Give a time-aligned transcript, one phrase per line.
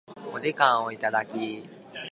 [0.33, 1.63] お時間をいただき